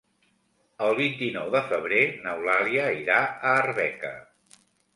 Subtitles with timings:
[0.85, 4.15] El vint-i-nou de febrer n'Eulàlia irà a Arbeca.